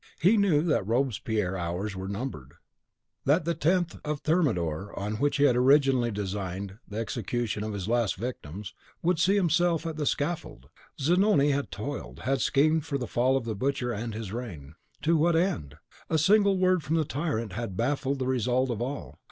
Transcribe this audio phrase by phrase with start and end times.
[0.19, 2.55] He knew that Robespierre's hours were numbered;
[3.25, 7.87] that the 10th of Thermidor, on which he had originally designed the execution of his
[7.87, 10.69] last victims, would see himself at the scaffold.
[10.99, 14.73] Zanoni had toiled, had schemed for the fall of the Butcher and his reign.
[15.03, 15.75] To what end?
[16.09, 19.19] A single word from the tyrant had baffled the result of all.